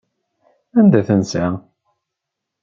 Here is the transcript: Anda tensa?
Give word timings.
Anda 0.79 1.01
tensa? 1.07 1.45